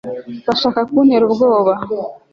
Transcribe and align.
bashaka 0.47 0.79
kuntera 0.89 1.23
ubwoba 1.27 1.71